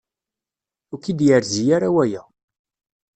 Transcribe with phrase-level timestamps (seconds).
[0.91, 2.23] Ur k-id-yerzi ara waya.